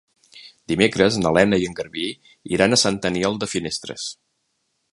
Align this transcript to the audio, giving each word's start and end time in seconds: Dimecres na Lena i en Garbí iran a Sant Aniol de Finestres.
Dimecres 0.71 1.17
na 1.25 1.33
Lena 1.37 1.59
i 1.63 1.67
en 1.71 1.75
Garbí 1.79 2.05
iran 2.57 2.73
a 2.73 2.79
Sant 2.85 2.99
Aniol 3.11 3.39
de 3.45 3.51
Finestres. 3.55 4.07